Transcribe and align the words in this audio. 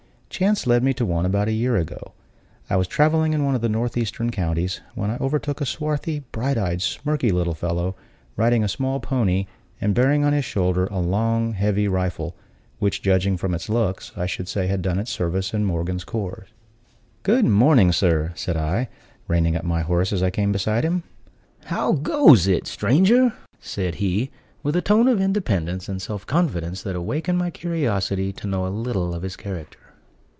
Chance 0.41 0.65
led 0.65 0.81
me 0.81 0.93
to 0.93 1.05
one 1.05 1.25
about 1.25 1.49
a 1.49 1.51
year 1.51 1.75
ago. 1.75 2.13
I 2.69 2.77
was 2.77 2.87
traveling 2.87 3.33
in 3.33 3.43
one 3.43 3.53
of 3.53 3.59
the 3.59 3.67
northeastern 3.69 4.31
counties, 4.31 4.79
when 4.95 5.09
I 5.11 5.17
overtook 5.17 5.59
a 5.59 5.65
swarthy, 5.65 6.23
bright 6.31 6.57
eyed, 6.57 6.79
smirky 6.81 7.31
little 7.33 7.53
fellow, 7.53 7.95
riding 8.37 8.63
a 8.63 8.69
small 8.69 9.01
pony, 9.01 9.45
and 9.81 9.93
bearing 9.93 10.23
on 10.23 10.31
his 10.31 10.45
shoulder 10.45 10.85
a 10.87 10.99
long, 10.99 11.51
heavy 11.51 11.85
rifle, 11.87 12.33
which, 12.79 13.01
judging 13.01 13.35
from 13.35 13.53
its 13.53 13.67
looks, 13.67 14.13
I 14.15 14.25
should 14.25 14.47
say 14.47 14.67
had 14.67 14.81
done 14.81 15.05
service 15.05 15.53
in 15.53 15.65
Morgan's 15.65 16.05
corps. 16.05 16.47
"Good 17.23 17.45
morning, 17.45 17.91
sir!" 17.91 18.31
said 18.33 18.55
I, 18.55 18.87
reining 19.27 19.57
up 19.57 19.65
my 19.65 19.81
horse 19.81 20.13
as 20.13 20.23
I 20.23 20.29
came 20.31 20.53
beside 20.53 20.85
him. 20.85 21.03
"How 21.65 21.91
goes 21.91 22.47
it, 22.47 22.67
stranger?" 22.67 23.33
said 23.59 23.95
he, 23.95 24.31
with 24.63 24.77
a 24.77 24.81
tone 24.81 25.09
of 25.09 25.19
independence 25.21 25.89
and 25.89 26.01
self 26.01 26.25
confidence 26.25 26.81
that 26.83 26.95
awakened 26.95 27.37
my 27.37 27.51
curiosity 27.51 28.31
to 28.33 28.47
know 28.47 28.65
a 28.65 28.69
little 28.69 29.13
of 29.13 29.23
his 29.23 29.35
character. 29.35 29.77